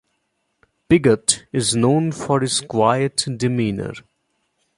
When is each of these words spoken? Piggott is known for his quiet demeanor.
Piggott 0.89 1.45
is 1.51 1.75
known 1.75 2.11
for 2.11 2.41
his 2.41 2.59
quiet 2.61 3.23
demeanor. 3.37 3.93